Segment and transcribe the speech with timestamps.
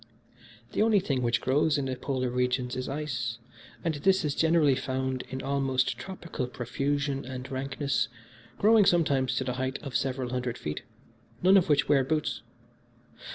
[0.73, 3.37] "The only thing which grows in the Polar regions is ice,
[3.83, 8.07] and this is generally found in almost tropical profusion and rankness,
[8.57, 10.81] growing sometimes to the height of several hundred feet,
[11.43, 12.41] none of which wear boots.